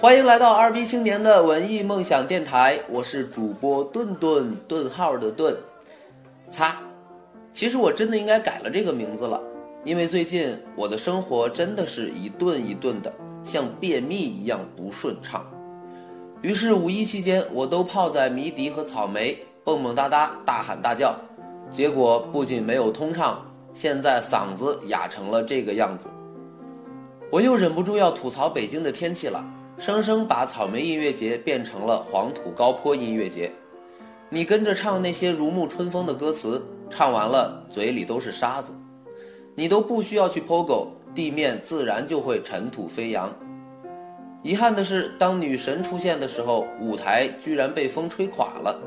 [0.00, 5.54] 欢迎来到二逼青年的文艺梦想电台，我是主播顿顿顿号的顿。
[6.48, 6.74] 擦，
[7.52, 9.38] 其实我真的应该改了这个名字了，
[9.84, 15.44] 因为最近我的生活真的是一顿一顿的，像便秘一样不顺畅。
[16.40, 21.14] 于是五一期间，我都泡在迷笛和草莓，蹦蹦哒哒，大喊大叫，
[21.70, 26.08] 结果不仅没有通畅，现在嗓子哑成了这个样子。
[27.30, 29.44] 我又忍不住要吐槽北京的天气了，
[29.80, 33.50] 生生把草莓音乐节变成了黄土高坡音乐节。
[34.28, 38.68] 你跟着唱那些如沐春风的歌词，唱完了嘴里都是沙子，
[39.54, 43.34] 你都不需要去 POGO，地面自然就会尘土飞扬。
[44.42, 48.78] 遗憾的是，当女神出现的时候，舞台居然被风吹垮了。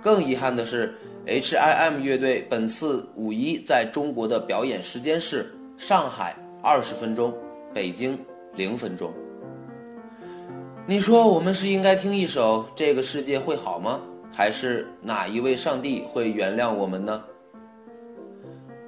[0.00, 0.94] 更遗憾的是
[1.26, 7.34] ，H.I.M 乐队本次五一在中国的表演时间是上海二十分钟。
[7.74, 8.16] 北京
[8.54, 9.12] 零分钟，
[10.90, 14.00] 你说我们是应该听一首《这个世界会好吗》，
[14.36, 17.22] 还是哪一位上帝会原谅我们呢？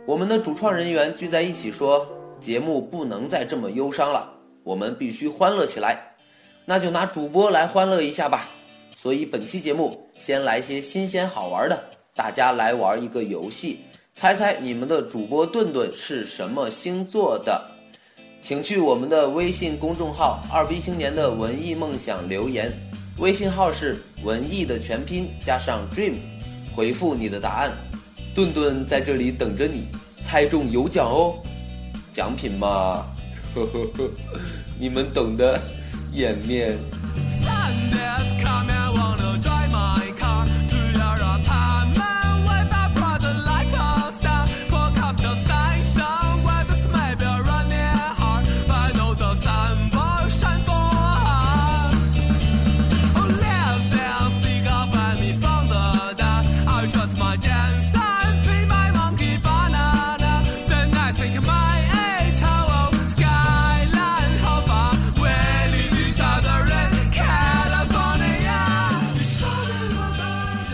[0.04, 2.04] 我们的主创人员聚在一起说，
[2.40, 4.28] 节目不能再这么忧伤了，
[4.64, 5.96] 我们必须欢乐起来。
[6.64, 8.48] 那就拿主播来欢乐一下吧。
[8.96, 11.80] 所以本期节目先来些新鲜好玩的，
[12.16, 13.78] 大家来玩一个游戏，
[14.12, 17.64] 猜猜你们的主播顿顿是什么星座的？
[18.42, 22.72] 请去我们的微信公众号“二逼青年”的文艺梦想留言，
[23.18, 26.14] 微信号是文艺的全拼加上 dream，
[26.74, 27.70] 回复你的答案，
[28.34, 29.86] 顿顿在这里等着你，
[30.24, 31.36] 猜中有奖哦，
[32.10, 33.06] 奖品嘛，
[33.54, 34.10] 呵呵呵，
[34.76, 35.60] 你们懂的，
[36.12, 36.76] 颜面。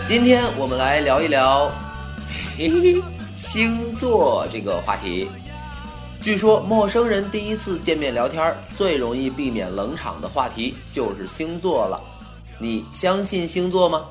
[0.09, 1.71] 今天我们来聊一聊
[3.37, 5.29] 星座这个话题。
[6.19, 12.01] 据说陌生人第一次见面聊天，最容易避免冷场的话题就是星座了。
[12.57, 14.07] 你相信星座吗？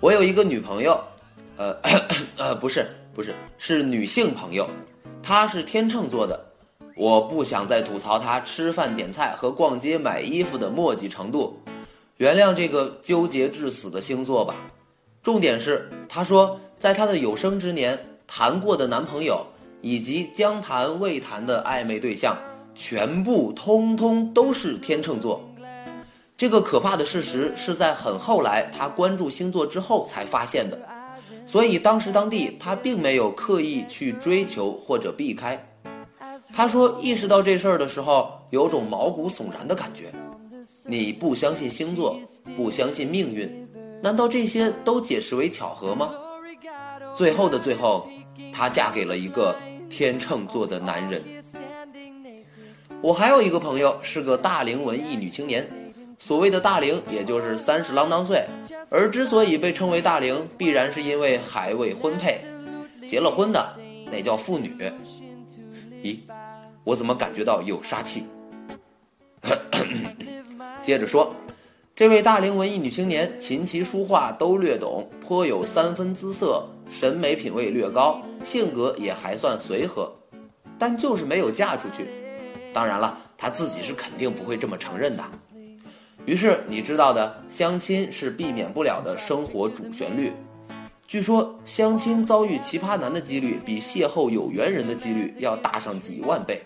[0.00, 1.02] 我有一个女朋友，
[1.56, 1.74] 呃
[2.36, 4.68] 呃，不是不是，是女性朋友，
[5.22, 6.38] 她是天秤座的。
[6.94, 11.58] 我不想再吐槽她吃饭点菜和逛街买衣服的墨迹程度，
[12.18, 14.54] 原谅这个纠结至死的星座吧。
[15.22, 19.44] 重点是，她说，在她的有生之年谈过的男朋友
[19.80, 22.36] 以及将谈未谈的暧昧对象，
[22.74, 25.42] 全部通通都是天秤座。
[26.36, 30.78] 这个可怕的事实是在很后来她关注星座之后才发现的，
[31.44, 35.60] 所以当时当地她并没有刻意去追求或者避开。
[36.52, 40.12] 她说，意识到这事儿的时候，有种毛骨悚然的感觉。
[40.86, 42.20] 你不相信星座，
[42.56, 43.68] 不相信命运。
[44.02, 46.10] 难道这些都解释为巧合吗？
[47.14, 48.06] 最后的最后，
[48.52, 49.56] 她嫁给了一个
[49.88, 51.22] 天秤座的男人。
[53.00, 55.66] 我还有一个朋友是个大龄文艺女青年，
[56.18, 58.44] 所谓的大龄也就是三十郎当岁，
[58.90, 62.40] 而之所以被称为大龄，必然是因为还未婚配，
[63.06, 63.78] 结了婚的
[64.10, 64.76] 那叫妇女。
[66.02, 66.18] 咦，
[66.82, 68.24] 我怎么感觉到有杀气？
[70.84, 71.34] 接着说。
[71.96, 80.12] 这位大龄文艺女青年，琴棋书画都略懂，颇有三分姿色，审美品味略高，性格也还算随和，
[80.76, 82.08] 但就是没有嫁出去。
[82.72, 85.22] 当然了，她自己是肯定不会这么承认的。
[86.26, 90.32] 于是你知道的，相亲是避免不了的生活主旋律。
[91.06, 96.60] 据说相亲遭遇奇葩男的几率，比邂逅有缘人的几率要大上几万倍。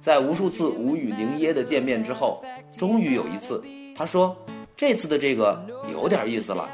[0.00, 2.42] 在无数次无语凝噎的见面之后，
[2.76, 3.62] 终于有一次，
[3.94, 4.36] 他说。
[4.76, 5.60] 这次的这个
[5.92, 6.70] 有点意思了，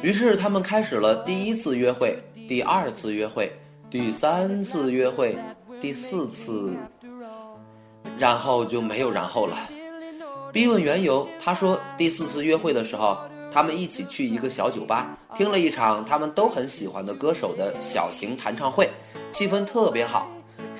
[0.00, 3.52] 于是他们开始了第一次约会、第二次约会、
[3.90, 5.36] 第三次约会、
[5.78, 6.72] 第四次，
[8.16, 9.54] 然后就没有然后了。
[10.50, 13.18] 逼问缘由，他说第四次约会的时候，
[13.52, 18.88] 他们一起去一个小酒吧，听了一场他们都很喜欢的歌手的小型弹唱会，
[19.28, 20.26] 气氛特别好。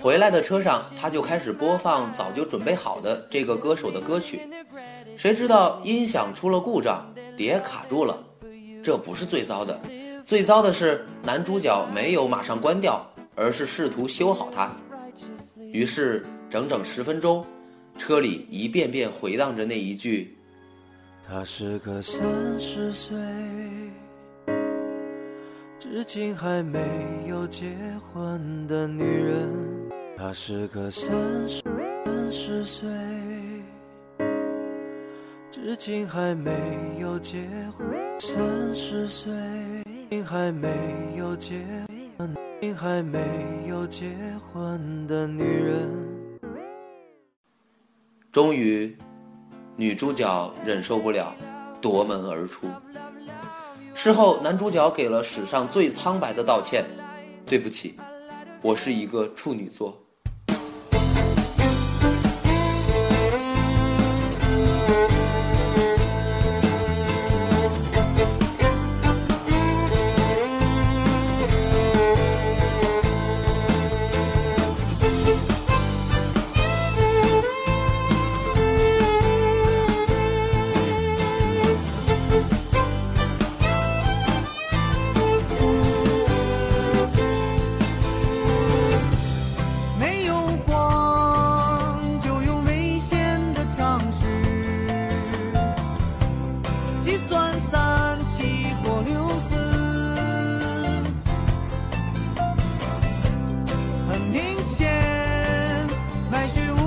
[0.02, 4.40] 回来的车上，他就开始播放早就准备好的这个歌手的歌曲。
[5.16, 7.06] 谁知道音响出了故障，
[7.36, 8.20] 碟卡住了。
[8.82, 9.80] 这不是最糟的，
[10.26, 14.72] 最糟的是男主角没有马上关掉，而是试图修好它。
[15.70, 17.46] 于是整整十分钟，
[17.96, 20.36] 车里一遍遍回荡着那一句
[21.24, 22.26] ：“她是个三
[22.58, 23.16] 十岁，
[25.78, 26.80] 至今还没
[27.28, 29.81] 有结婚的女人。
[30.16, 31.62] 她是个三十
[32.04, 32.88] 三十岁，
[35.50, 36.52] 至今还没
[37.00, 37.86] 有结婚。
[38.20, 39.32] 三十岁，
[40.24, 40.68] 还没
[41.16, 41.64] 有结
[42.16, 42.34] 婚，
[42.76, 43.18] 还没
[43.66, 45.90] 有结婚的女人。”
[48.30, 48.96] 终于，
[49.76, 51.34] 女主角忍受不了，
[51.80, 52.68] 夺门而出。
[53.94, 56.84] 事后，男主角给了史上最苍白的道歉
[57.44, 57.98] ：“对不起，
[58.62, 59.98] 我是一个处女座。”
[104.32, 104.90] 明显，
[106.30, 106.81] 来去无。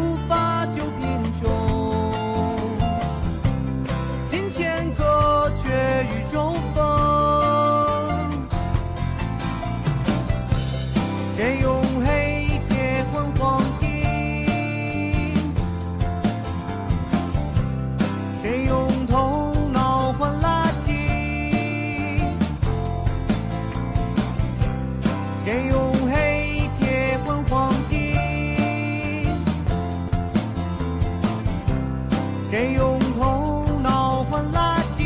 [32.58, 35.04] 别用头脑换垃圾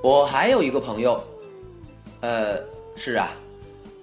[0.00, 1.20] 我还有一个朋友，
[2.20, 2.62] 呃，
[2.94, 3.32] 是啊，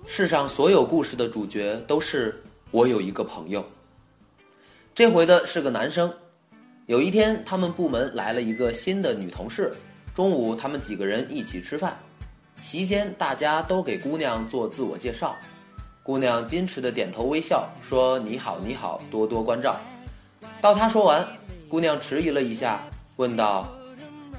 [0.05, 2.35] 世上所有故事的主角都是
[2.71, 3.63] 我有一个朋友。
[4.93, 6.13] 这回的是个男生，
[6.87, 9.73] 有一天他们部门来了一个新的女同事，
[10.13, 11.97] 中午他们几个人一起吃饭，
[12.63, 15.35] 席间大家都给姑娘做自我介绍，
[16.03, 19.77] 姑娘矜持的点头微笑说：“你好，你好，多多关照。”
[20.61, 21.25] 到她说完，
[21.69, 22.81] 姑娘迟疑了一下，
[23.15, 23.67] 问道：“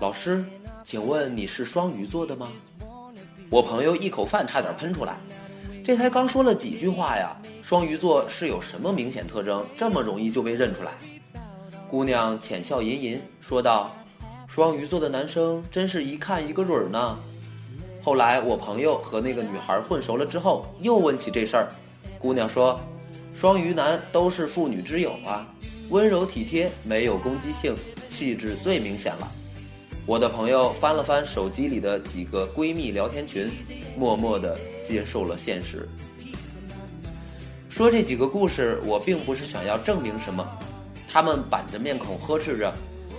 [0.00, 0.44] 老师。”
[0.84, 2.48] 请问你是双鱼座的吗？
[3.50, 5.18] 我朋友一口饭差点喷出来，
[5.84, 10.92] 这才刚说了几句话呀，双鱼座是有什么明显特征，这么容易就被认出来？
[11.90, 13.94] 姑娘浅笑吟吟说道
[14.48, 17.18] ：“双鱼座的男生真是一看一个准儿呢。”
[18.08, 21.68] 后来我朋友和那个女孩混熟了之后，又问起这事儿，
[22.18, 22.80] 姑娘说
[23.36, 25.46] ：“双鱼男都是妇女之友啊，
[25.90, 27.76] 温柔体贴，没有攻击性，
[28.08, 29.30] 气质最明显了。”
[30.06, 33.50] 我的朋友翻了翻手机里的几个闺蜜聊天群，
[33.94, 35.86] 默默地接受了现实。
[37.68, 40.48] 说这几个故事，我并不是想要证明什么。
[41.12, 42.72] 他们板着面孔呵斥着：“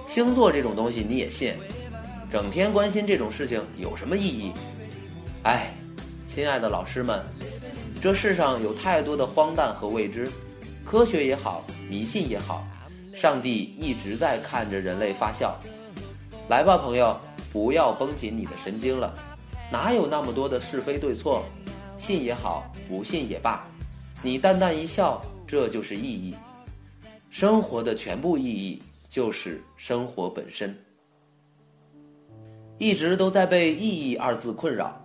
[0.07, 1.53] 星座这种东西你也信？
[2.31, 4.51] 整天关心这种事情有什么意义？”
[5.43, 5.73] 哎，
[6.27, 7.23] 亲爱的老师们，
[8.01, 10.29] 这世上有太多的荒诞和未知，
[10.83, 12.67] 科学也好，迷信也好，
[13.13, 15.57] 上帝一直在看着人类发笑。
[16.49, 17.15] 来吧，朋友，
[17.53, 19.13] 不要绷紧你的神经了，
[19.71, 21.45] 哪有那么多的是非对错？
[21.97, 23.65] 信也好，不信也罢，
[24.21, 26.35] 你淡淡一笑，这就是意义。
[27.29, 30.77] 生活的全部意义就是生活本身。
[32.77, 34.97] 一直都在被“意义”二字困扰。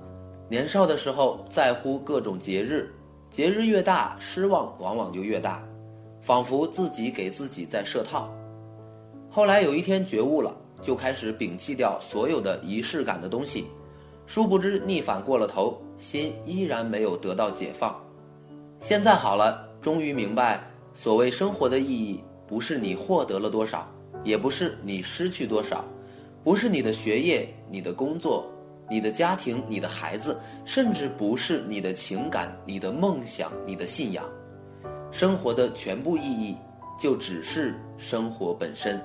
[0.48, 2.92] 年少的时候在乎各种节日，
[3.30, 5.62] 节日越大，失望往往就越大，
[6.20, 8.32] 仿佛自己给自己在设套。
[9.30, 10.56] 后来有一天觉悟了。
[10.82, 13.64] 就开始摒弃掉所有的仪式感的东西，
[14.26, 17.98] 殊不知逆反过了头，心依然没有得到解放。
[18.80, 23.90] 现在好了，终于明白，所谓生活的意义，不是你获得了多少，
[24.24, 25.82] 也不是你失去多少，
[26.42, 28.46] 不是你的学业、你的工作、
[28.94, 34.24] 你的家庭、你的孩子，甚至不是你的情感、你的梦想、你的信仰。
[35.10, 36.56] 生活的全部意义，
[36.96, 39.02] 就只是生活本身。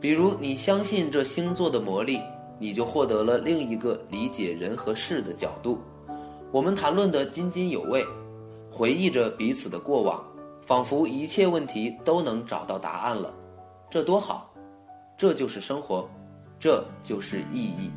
[0.00, 2.20] 比如你相信这星座的魔力，
[2.56, 5.80] 你就获得了另一个理解人和事的角度。
[6.52, 8.06] 我们谈论得津津有味，
[8.70, 10.24] 回忆着彼此的过往，
[10.64, 13.34] 仿佛一切问题都能找到答案了。
[13.90, 14.54] 这多好！
[15.16, 16.08] 这就是生活，
[16.60, 17.90] 这就是意义。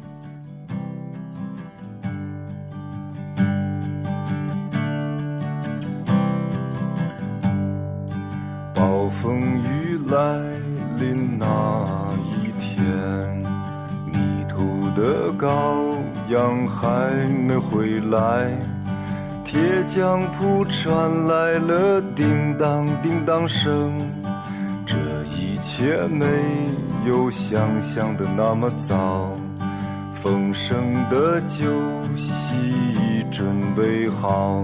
[9.27, 10.39] 风雨来
[10.98, 11.86] 临那
[12.24, 12.81] 一天，
[14.05, 15.98] 迷途的羔
[16.29, 17.13] 羊还
[17.46, 18.50] 没回来，
[19.43, 24.00] 铁匠铺传来了叮当叮当声。
[24.86, 26.25] 这一切没
[27.05, 29.36] 有想象的那么糟，
[30.13, 30.77] 丰盛
[31.10, 31.65] 的酒
[32.15, 32.55] 席
[32.93, 34.63] 已准备好。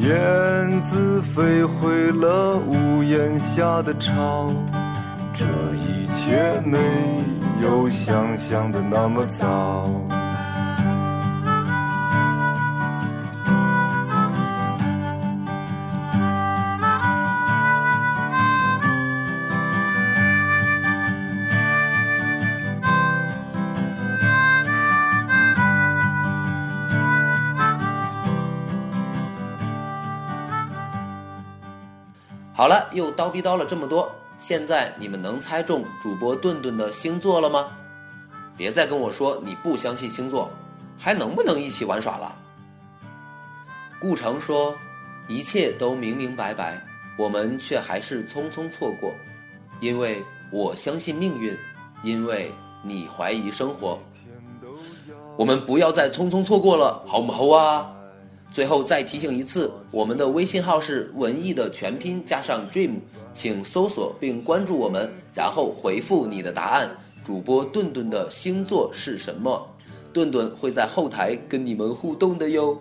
[0.00, 4.50] 燕子飞回了屋檐下的巢，
[5.34, 6.78] 这一切没
[7.62, 9.86] 有想象的那么糟。
[32.60, 37.70] 好了，又叨逼叨了这么多，现在你们能猜中主播顿顿的星座了吗？
[38.54, 40.50] 别再跟我说你不相信星座，
[40.98, 42.36] 还能不能一起玩耍了？
[43.98, 44.76] 顾城说
[45.26, 46.78] ：“一切都明明白白，
[47.16, 49.10] 我们却还是匆匆错过，
[49.80, 51.56] 因为我相信命运，
[52.02, 52.52] 因为
[52.82, 53.98] 你怀疑生活。
[55.38, 57.90] 我们不要再匆匆错过了，好不好啊？”
[58.50, 62.94] 最后再提醒一次，我们的微信号是文艺的全拼加上 dream，
[63.32, 66.90] 请搜索并关注我们，然后回复你的答案。
[67.22, 69.66] 主播顿顿的星座是什么？
[70.12, 72.76] 顿顿会在后台跟你们互动的哟。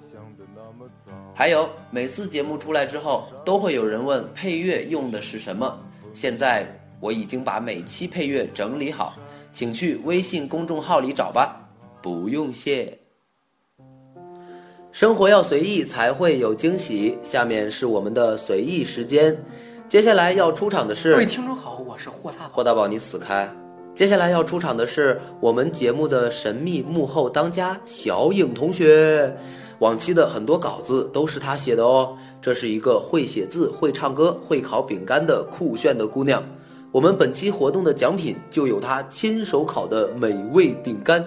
[1.36, 5.80] 还有，每次节目出来之后，都会有人问配乐用的是什么。
[6.14, 6.68] 现在
[7.00, 9.16] 我已经把每期配乐整理好，
[9.52, 11.70] 请去微信公众号里找吧。
[12.02, 12.99] 不用谢。
[15.00, 17.18] 生活要随意才会有惊喜。
[17.24, 19.34] 下面是我们的随意时间，
[19.88, 22.51] 接下来要出场的是各位听众好，我是霍大宝。
[22.51, 23.50] 霍大宝，你死开！
[23.96, 29.34] 接下来要出场的是我们节目的神秘幕后当家小颖同学。
[29.79, 32.13] 往期的很多稿子都是她写的哦。
[32.41, 36.44] 这是一个会写字、会唱歌、会烤饼干的酷炫的姑娘。
[36.91, 41.24] 我们本期活动的奖品就有她亲手烤的美味饼干。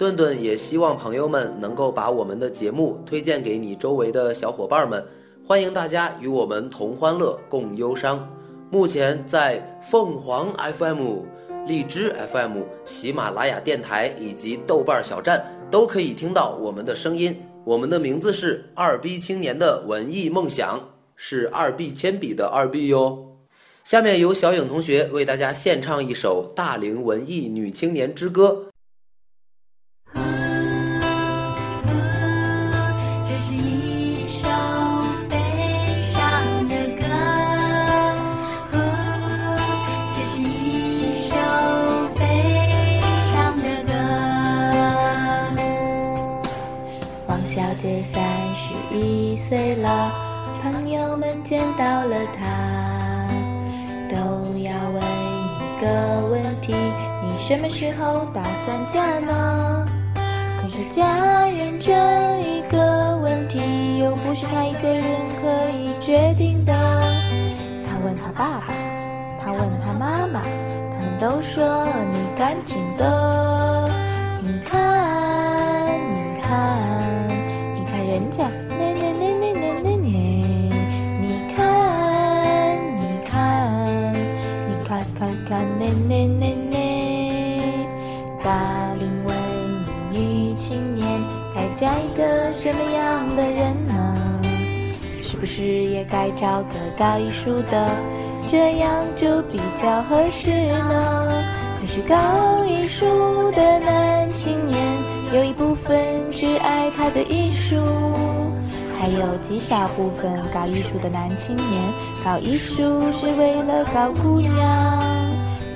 [0.00, 5.04] 顿顿也希望朋友们能够把我们的节目推荐给你周围的小伙伴们，
[5.46, 8.26] 欢迎大家与我们同欢乐共忧伤。
[8.70, 11.18] 目前在凤凰 FM、
[11.66, 17.38] 荔枝 FM、喜马拉雅电台以及豆瓣小站都可以听到我们的声音。
[17.66, 20.80] 我们的名字是二 B 青年的文艺梦想，
[21.14, 23.22] 是二 B 铅笔的二 B 哟。
[23.84, 28.68] 下面由小颖同学为大家献唱一首《大龄文艺女青年之歌》。
[47.82, 48.22] 姐三
[48.54, 50.12] 十一岁了，
[50.62, 53.26] 朋友们见到了她，
[54.10, 54.16] 都
[54.58, 59.88] 要问一个问题：你什么时候打算嫁呢？
[60.60, 61.94] 可是嫁人这
[62.42, 65.02] 一个问题，又不是他一个人
[65.40, 66.74] 可以决定的。
[67.88, 68.74] 他问他爸爸，
[69.42, 73.29] 他问他妈妈，他们都说你赶紧的。
[95.40, 97.88] 不是也该找个搞艺术的，
[98.46, 101.32] 这样就比较合适呢？
[101.80, 102.14] 可是搞
[102.66, 104.78] 艺术的男青年
[105.32, 107.76] 有一部分只爱他的艺术，
[109.00, 111.66] 还有极少部分搞艺术的男青年
[112.22, 114.52] 搞艺术是为了搞姑娘，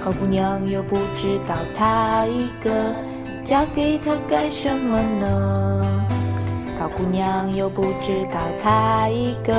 [0.05, 2.71] 搞姑娘又不只搞他一个，
[3.43, 6.04] 嫁给他干什么呢？
[6.79, 9.53] 高姑娘又不知道他一个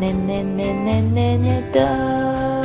[0.00, 2.62] 奶奶奶奶奶奶的。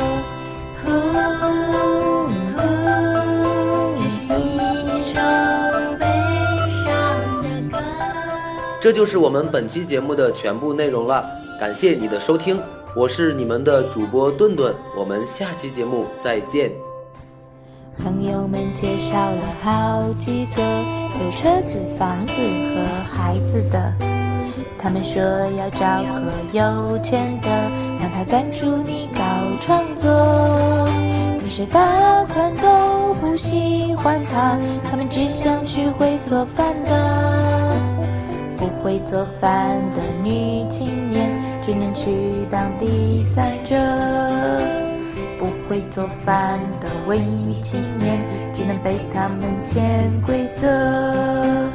[8.80, 12.60] 这就是我们本期节目的全部内容了，感谢你的收听，
[12.94, 16.72] 我是你们的主播顿顿，我们下期节目再见。
[17.98, 20.97] 朋友们介绍了好几个。
[21.20, 22.80] 有车子、房子和
[23.12, 23.92] 孩子的，
[24.78, 25.20] 他们说
[25.58, 27.48] 要找个有钱的，
[28.00, 29.20] 让他赞助你搞
[29.60, 30.88] 创作。
[31.42, 34.56] 你是大款都不喜欢他，
[34.90, 37.72] 他们只想娶会做饭的。
[38.56, 41.30] 不会做饭的女青年
[41.62, 43.76] 只能去当第三者。
[45.38, 48.18] 不会做饭的伪女青年，
[48.54, 51.67] 只能被他们潜规则。